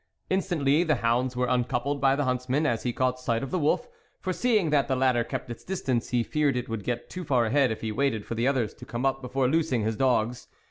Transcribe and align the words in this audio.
Instantly 0.31 0.83
the 0.83 0.95
hounds 0.95 1.35
were 1.35 1.45
uncoupled 1.47 2.01
by 2.01 2.15
the 2.15 2.23
huntsman 2.23 2.65
as 2.65 2.81
he 2.81 2.91
caught 2.91 3.19
sight 3.19 3.43
of 3.43 3.51
the 3.51 3.59
wolf, 3.59 3.87
for 4.19 4.33
seeing 4.33 4.71
that 4.71 4.87
the 4.87 4.95
latter 4.95 5.23
kept 5.23 5.51
its 5.51 5.63
distance, 5.63 6.09
he 6.09 6.23
feared 6.23 6.57
it 6.57 6.67
would 6.67 6.83
get 6.83 7.07
too 7.07 7.23
far 7.23 7.45
ahead 7.45 7.69
if 7.69 7.81
he 7.81 7.91
waited 7.91 8.25
for 8.25 8.33
the 8.33 8.47
others 8.47 8.73
to 8.73 8.83
come 8.83 9.05
up 9.05 9.21
before 9.21 9.47
loosing 9.47 9.83
his 9.83 9.95
dogs. 9.95 10.47